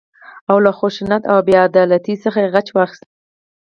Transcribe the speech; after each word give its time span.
او 0.49 0.57
له 0.65 0.71
خشونت 0.79 1.23
او 1.31 1.37
بې 1.45 1.55
عدالتۍ 1.67 2.15
څخه 2.23 2.39
غچ 2.53 2.67
واخيست. 2.77 3.03